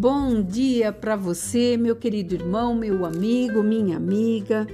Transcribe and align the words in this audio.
Bom 0.00 0.40
dia 0.40 0.94
para 0.94 1.14
você, 1.14 1.76
meu 1.76 1.94
querido 1.94 2.34
irmão, 2.34 2.74
meu 2.74 3.04
amigo, 3.04 3.62
minha 3.62 3.98
amiga. 3.98 4.66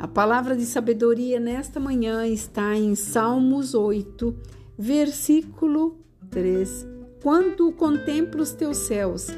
A 0.00 0.08
palavra 0.08 0.56
de 0.56 0.66
sabedoria 0.66 1.38
nesta 1.38 1.78
manhã 1.78 2.26
está 2.26 2.74
em 2.74 2.96
Salmos 2.96 3.72
8, 3.72 4.34
versículo 4.76 5.96
3. 6.28 6.84
Quando 7.22 7.70
contemplo 7.70 8.42
os 8.42 8.50
teus 8.50 8.78
céus, 8.78 9.28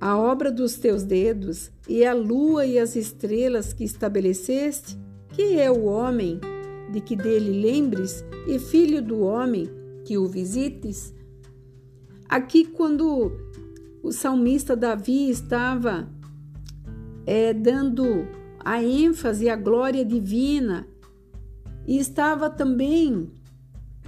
a 0.00 0.16
obra 0.16 0.50
dos 0.50 0.76
teus 0.76 1.02
dedos, 1.02 1.70
e 1.86 2.02
a 2.02 2.14
lua 2.14 2.64
e 2.64 2.78
as 2.78 2.96
estrelas 2.96 3.74
que 3.74 3.84
estabeleceste, 3.84 4.98
que 5.34 5.60
é 5.60 5.70
o 5.70 5.84
homem 5.84 6.40
de 6.90 7.02
que 7.02 7.14
dele 7.14 7.60
lembres, 7.60 8.24
e 8.48 8.58
filho 8.58 9.02
do 9.02 9.20
homem 9.20 9.68
que 10.02 10.16
o 10.16 10.26
visites? 10.26 11.12
Aqui, 12.26 12.64
quando 12.64 13.30
o 14.04 14.12
salmista 14.12 14.76
Davi 14.76 15.30
estava 15.30 16.06
é, 17.24 17.54
dando 17.54 18.28
a 18.62 18.82
ênfase 18.82 19.48
à 19.48 19.56
glória 19.56 20.04
divina 20.04 20.86
e 21.86 21.96
estava 21.96 22.50
também 22.50 23.32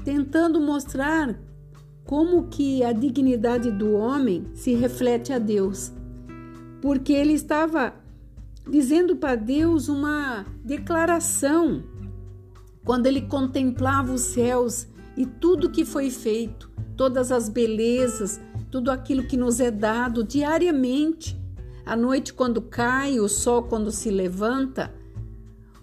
tentando 0.05 0.61
mostrar 0.61 1.41
como 2.05 2.47
que 2.49 2.85
a 2.85 2.93
dignidade 2.93 3.71
do 3.71 3.95
homem 3.95 4.45
se 4.53 4.75
reflete 4.75 5.33
a 5.33 5.39
Deus. 5.39 5.91
Porque 6.83 7.15
ele 7.15 7.33
estava 7.33 7.95
dizendo 8.69 9.17
para 9.17 9.35
Deus 9.35 9.89
uma 9.89 10.45
declaração 10.63 11.83
quando 12.85 13.07
ele 13.07 13.23
contemplava 13.23 14.13
os 14.13 14.21
céus 14.21 14.87
e 15.17 15.25
tudo 15.25 15.71
que 15.71 15.87
foi 15.87 16.11
feito, 16.11 16.71
todas 16.99 17.33
as 17.33 17.49
belezas, 17.49 18.39
tudo 18.77 18.91
aquilo 18.91 19.23
que 19.23 19.39
nos 19.39 19.59
é 19.59 19.71
dado 19.71 20.23
diariamente. 20.23 21.35
A 21.87 21.97
noite 21.97 22.35
quando 22.35 22.61
cai, 22.61 23.19
o 23.19 23.27
sol 23.27 23.63
quando 23.63 23.91
se 23.91 24.11
levanta, 24.11 24.93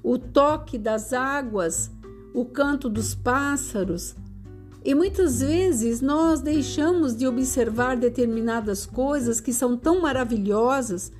o 0.03 0.19
toque 0.19 0.77
das 0.77 1.11
águas, 1.11 1.89
o 2.35 2.45
canto 2.45 2.87
dos 2.87 3.15
pássaros, 3.15 4.15
e 4.85 4.93
muitas 4.93 5.41
vezes 5.41 6.01
nós 6.01 6.39
deixamos 6.39 7.15
de 7.15 7.25
observar 7.25 7.97
determinadas 7.97 8.85
coisas 8.85 9.41
que 9.41 9.51
são 9.51 9.75
tão 9.75 9.99
maravilhosas 9.99 11.11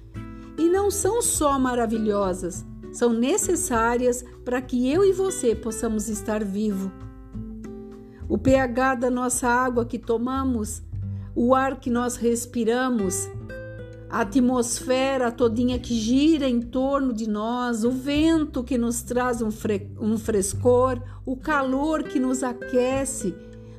e 0.60 0.70
não 0.70 0.92
são 0.92 1.24
só 1.24 1.58
maravilhosas, 1.58 2.64
são 2.92 3.12
necessárias 3.12 4.24
para 4.46 4.62
que 4.62 4.92
eu 4.92 5.04
e 5.04 5.12
você 5.12 5.56
possamos 5.56 6.08
estar 6.08 6.44
vivo. 6.44 6.92
O 8.30 8.38
pH 8.38 8.94
da 8.94 9.10
nossa 9.10 9.48
água 9.48 9.84
que 9.84 9.98
tomamos, 9.98 10.84
o 11.36 11.56
ar 11.56 11.80
que 11.80 11.90
nós 11.90 12.16
respiramos, 12.16 13.28
a 14.10 14.22
atmosfera 14.22 15.32
todinha 15.32 15.80
que 15.80 15.96
gira 15.96 16.48
em 16.48 16.62
torno 16.62 17.12
de 17.12 17.28
nós, 17.28 17.84
o 17.84 17.90
vento 17.90 18.64
que 18.64 18.78
nos 18.78 19.02
traz 19.02 19.42
um, 19.42 19.50
fre 19.50 19.90
um 20.00 20.20
frescor, 20.20 21.02
o 21.26 21.36
calor 21.36 22.04
que 22.04 22.20
nos 22.20 22.44
aquece, 22.44 23.34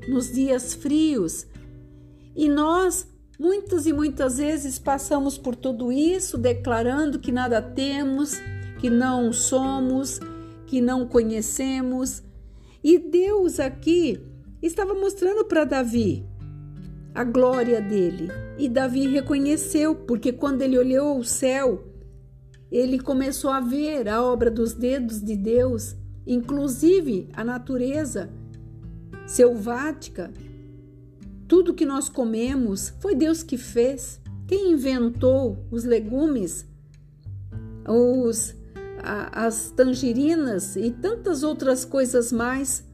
nos 0.09 0.33
dias 0.33 0.75
frios. 0.75 1.47
E 2.35 2.49
nós, 2.49 3.07
muitas 3.39 3.87
e 3.87 3.93
muitas 3.93 4.39
vezes, 4.39 4.77
passamos 4.77 5.39
por 5.39 5.55
tudo 5.55 5.93
isso 5.93 6.37
declarando 6.37 7.21
que 7.21 7.31
nada 7.31 7.63
temos, 7.63 8.33
que 8.81 8.91
não 8.91 9.33
somos, 9.33 10.19
que 10.67 10.81
não 10.81 11.07
conhecemos. 11.07 12.25
E 12.83 12.99
Deus 12.99 13.61
aqui 13.61 14.21
estava 14.61 14.95
mostrando 14.95 15.45
para 15.45 15.65
Davi 15.65 16.27
a 17.15 17.23
glória 17.23 17.81
dele. 17.81 18.29
E 18.59 18.69
Davi 18.69 19.07
reconheceu, 19.07 19.95
porque 19.95 20.33
quando 20.33 20.63
ele 20.63 20.79
olhou 20.79 21.19
o 21.19 21.25
céu, 21.25 21.85
ele 22.71 22.99
começou 22.99 23.51
a 23.51 23.61
ver 23.61 24.09
a 24.09 24.23
obra 24.23 24.51
dos 24.51 24.75
dedos 24.75 25.23
de 25.23 25.37
Deus, 25.37 25.95
inclusive 26.27 27.29
a 27.33 27.45
natureza 27.45 28.31
selvática. 29.27 30.33
Tudo 31.47 31.75
que 31.75 31.87
nós 31.87 32.09
comemos 32.09 32.93
foi 33.01 33.15
Deus 33.15 33.43
que 33.43 33.57
fez. 33.57 34.21
Quem 34.47 34.73
inventou 34.73 35.65
os 35.71 35.85
legumes, 35.85 36.67
os, 37.87 38.55
a, 39.03 39.47
as 39.47 39.71
tangerinas 39.71 40.75
e 40.77 40.91
tantas 40.91 41.43
outras 41.43 41.85
coisas 41.85 42.33
mais? 42.33 42.85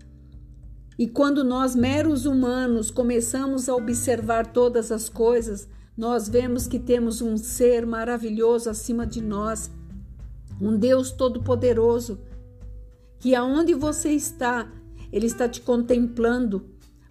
E 1.01 1.09
quando 1.09 1.43
nós, 1.43 1.75
meros 1.75 2.27
humanos, 2.27 2.91
começamos 2.91 3.71
a 3.71 3.75
observar 3.75 4.53
todas 4.53 4.93
as 4.93 5.09
coisas, 5.09 5.67
nós 5.97 6.29
vemos 6.29 6.67
que 6.67 6.79
temos 6.79 7.23
um 7.23 7.39
ser 7.39 7.87
maravilhoso 7.87 8.69
acima 8.69 9.07
de 9.07 9.23
nós, 9.23 9.71
um 10.61 10.77
Deus 10.77 11.11
todo-poderoso, 11.11 12.21
que 13.19 13.35
aonde 13.35 13.73
você 13.73 14.11
está, 14.11 14.71
ele 15.11 15.25
está 15.25 15.49
te 15.49 15.63
contemplando, 15.63 16.67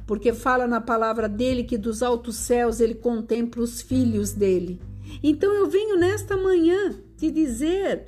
porque 0.06 0.34
fala 0.34 0.68
na 0.68 0.80
palavra 0.80 1.28
dele 1.28 1.64
que 1.64 1.76
dos 1.76 2.04
altos 2.04 2.36
céus 2.36 2.80
ele 2.80 2.94
contempla 2.94 3.64
os 3.64 3.82
filhos 3.82 4.34
dele. 4.34 4.80
Então 5.24 5.52
eu 5.52 5.68
venho 5.68 5.98
nesta 5.98 6.38
manhã 6.38 6.94
te 7.18 7.32
dizer 7.32 8.06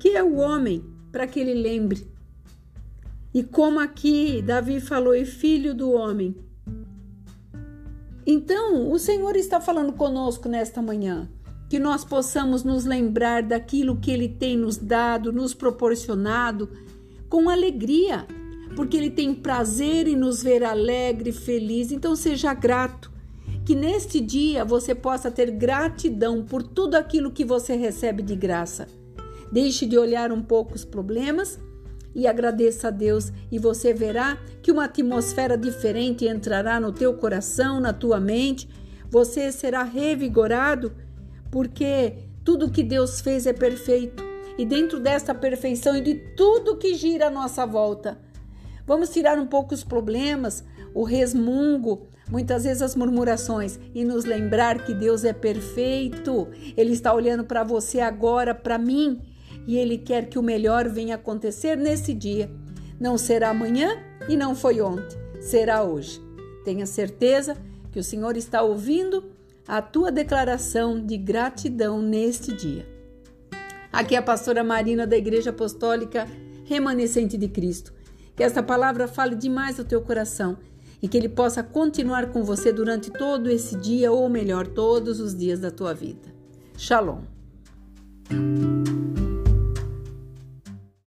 que 0.00 0.08
é 0.08 0.24
o 0.24 0.34
homem 0.38 0.84
para 1.12 1.24
que 1.24 1.38
ele 1.38 1.54
lembre. 1.54 2.15
E 3.36 3.44
como 3.44 3.78
aqui 3.78 4.40
Davi 4.40 4.80
falou, 4.80 5.14
e 5.14 5.26
filho 5.26 5.74
do 5.74 5.92
homem. 5.92 6.34
Então, 8.26 8.90
o 8.90 8.98
Senhor 8.98 9.36
está 9.36 9.60
falando 9.60 9.92
conosco 9.92 10.48
nesta 10.48 10.80
manhã, 10.80 11.28
que 11.68 11.78
nós 11.78 12.04
possamos 12.04 12.64
nos 12.64 12.86
lembrar 12.86 13.42
daquilo 13.42 14.00
que 14.00 14.10
ele 14.10 14.28
tem 14.28 14.56
nos 14.56 14.78
dado, 14.78 15.32
nos 15.32 15.52
proporcionado 15.52 16.70
com 17.28 17.50
alegria 17.50 18.26
porque 18.76 18.96
Ele 18.96 19.10
tem 19.10 19.34
prazer 19.34 20.06
em 20.06 20.14
nos 20.14 20.42
ver 20.42 20.62
alegre, 20.62 21.32
feliz. 21.32 21.90
Então 21.90 22.14
seja 22.14 22.52
grato. 22.52 23.10
Que 23.64 23.74
neste 23.74 24.20
dia 24.20 24.64
você 24.64 24.94
possa 24.94 25.28
ter 25.28 25.50
gratidão 25.50 26.44
por 26.44 26.62
tudo 26.62 26.94
aquilo 26.94 27.32
que 27.32 27.44
você 27.44 27.74
recebe 27.74 28.22
de 28.22 28.36
graça. 28.36 28.86
Deixe 29.50 29.86
de 29.86 29.98
olhar 29.98 30.30
um 30.30 30.42
pouco 30.42 30.74
os 30.74 30.84
problemas 30.84 31.58
e 32.16 32.26
agradeça 32.26 32.88
a 32.88 32.90
Deus 32.90 33.30
e 33.52 33.58
você 33.58 33.92
verá 33.92 34.38
que 34.62 34.72
uma 34.72 34.86
atmosfera 34.86 35.56
diferente 35.56 36.26
entrará 36.26 36.80
no 36.80 36.90
teu 36.90 37.14
coração, 37.14 37.78
na 37.78 37.92
tua 37.92 38.18
mente. 38.18 38.68
Você 39.10 39.52
será 39.52 39.84
revigorado 39.84 40.92
porque 41.50 42.14
tudo 42.42 42.70
que 42.70 42.82
Deus 42.82 43.20
fez 43.20 43.46
é 43.46 43.52
perfeito. 43.52 44.24
E 44.58 44.64
dentro 44.64 44.98
desta 44.98 45.34
perfeição 45.34 45.94
e 45.94 46.00
de 46.00 46.14
tudo 46.34 46.78
que 46.78 46.94
gira 46.94 47.26
à 47.26 47.30
nossa 47.30 47.66
volta, 47.66 48.18
Vamos 48.86 49.10
tirar 49.10 49.36
um 49.36 49.46
pouco 49.46 49.74
os 49.74 49.82
problemas, 49.82 50.64
o 50.94 51.02
resmungo, 51.02 52.06
muitas 52.30 52.62
vezes 52.62 52.80
as 52.80 52.94
murmurações 52.94 53.80
e 53.92 54.04
nos 54.04 54.24
lembrar 54.24 54.84
que 54.84 54.94
Deus 54.94 55.24
é 55.24 55.32
perfeito. 55.32 56.48
Ele 56.76 56.92
está 56.92 57.12
olhando 57.12 57.42
para 57.42 57.64
você 57.64 57.98
agora, 57.98 58.54
para 58.54 58.78
mim, 58.78 59.20
e 59.66 59.76
ele 59.76 59.98
quer 59.98 60.28
que 60.28 60.38
o 60.38 60.42
melhor 60.42 60.88
venha 60.88 61.16
acontecer 61.16 61.76
nesse 61.76 62.14
dia. 62.14 62.50
Não 62.98 63.18
será 63.18 63.50
amanhã 63.50 63.96
e 64.28 64.36
não 64.36 64.54
foi 64.54 64.80
ontem, 64.80 65.18
será 65.40 65.82
hoje. 65.82 66.20
Tenha 66.64 66.86
certeza 66.86 67.56
que 67.90 67.98
o 67.98 68.04
Senhor 68.04 68.36
está 68.36 68.62
ouvindo 68.62 69.24
a 69.66 69.82
tua 69.82 70.12
declaração 70.12 71.04
de 71.04 71.16
gratidão 71.16 72.00
neste 72.00 72.52
dia. 72.52 72.86
Aqui 73.92 74.14
é 74.14 74.18
a 74.18 74.22
pastora 74.22 74.62
Marina 74.62 75.06
da 75.06 75.16
Igreja 75.16 75.50
Apostólica 75.50 76.26
Remanescente 76.64 77.36
de 77.36 77.48
Cristo. 77.48 77.92
Que 78.36 78.42
esta 78.42 78.62
palavra 78.62 79.08
fale 79.08 79.34
demais 79.34 79.78
ao 79.78 79.84
teu 79.86 80.02
coração 80.02 80.58
e 81.00 81.08
que 81.08 81.16
ele 81.16 81.28
possa 81.28 81.62
continuar 81.62 82.30
com 82.30 82.42
você 82.44 82.72
durante 82.72 83.10
todo 83.10 83.50
esse 83.50 83.76
dia, 83.76 84.12
ou 84.12 84.28
melhor, 84.28 84.66
todos 84.66 85.20
os 85.20 85.34
dias 85.34 85.60
da 85.60 85.70
tua 85.70 85.94
vida. 85.94 86.34
Shalom. 86.76 87.22